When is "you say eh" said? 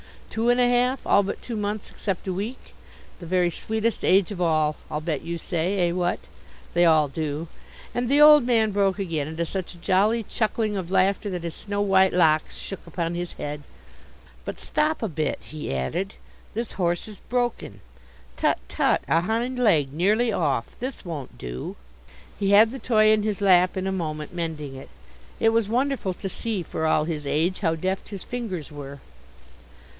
5.23-5.91